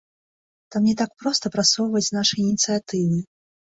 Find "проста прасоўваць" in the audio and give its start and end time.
1.23-2.05